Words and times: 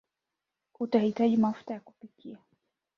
Utahitaji 0.79 1.37
mafuta 1.37 1.73
ya 1.73 1.79
kupikia 1.79 2.37